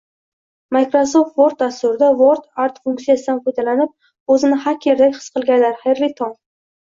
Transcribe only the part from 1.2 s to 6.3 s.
Word dasturida WordArt funksiyasidan foydalanib o'zini xakkerdek his qilganlar, xayrli